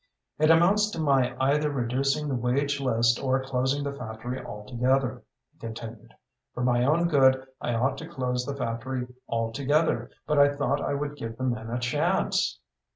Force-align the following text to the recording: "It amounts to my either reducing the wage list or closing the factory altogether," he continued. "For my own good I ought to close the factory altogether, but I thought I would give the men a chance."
"It 0.39 0.49
amounts 0.49 0.89
to 0.93 0.99
my 0.99 1.35
either 1.39 1.69
reducing 1.69 2.27
the 2.27 2.33
wage 2.33 2.79
list 2.81 3.21
or 3.21 3.39
closing 3.43 3.83
the 3.83 3.93
factory 3.93 4.43
altogether," 4.43 5.21
he 5.51 5.59
continued. 5.59 6.15
"For 6.55 6.63
my 6.63 6.83
own 6.83 7.07
good 7.07 7.45
I 7.61 7.75
ought 7.75 7.99
to 7.99 8.07
close 8.09 8.43
the 8.43 8.55
factory 8.57 9.05
altogether, 9.29 10.09
but 10.25 10.39
I 10.39 10.55
thought 10.55 10.81
I 10.81 10.95
would 10.95 11.17
give 11.17 11.37
the 11.37 11.43
men 11.43 11.69
a 11.69 11.77
chance." 11.77 12.57